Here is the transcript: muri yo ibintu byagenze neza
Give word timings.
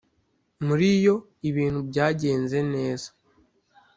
muri 0.65 0.87
yo 1.05 1.15
ibintu 1.49 1.79
byagenze 1.89 2.57
neza 2.73 3.09